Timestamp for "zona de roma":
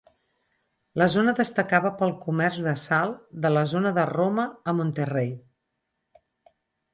3.73-4.47